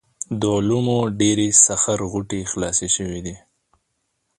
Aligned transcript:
د 0.39 0.41
علومو 0.57 0.99
ډېرې 1.19 1.47
سخر 1.65 1.99
غوټې 2.11 2.41
خلاصې 2.51 2.87
شوې 2.95 3.19
وې. 3.23 3.35